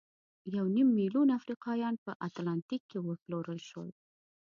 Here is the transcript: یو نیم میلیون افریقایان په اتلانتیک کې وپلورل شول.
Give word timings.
یو 0.55 0.65
نیم 0.75 0.89
میلیون 0.99 1.27
افریقایان 1.37 1.95
په 2.05 2.11
اتلانتیک 2.27 2.81
کې 2.89 2.99
وپلورل 3.01 3.59
شول. 3.69 3.89